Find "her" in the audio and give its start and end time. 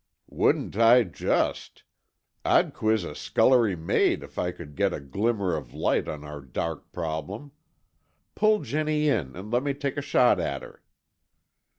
10.63-10.81